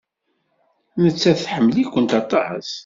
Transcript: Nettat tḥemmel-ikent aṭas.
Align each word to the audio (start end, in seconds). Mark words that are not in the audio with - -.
Nettat 1.03 1.39
tḥemmel-ikent 1.45 2.17
aṭas. 2.21 2.69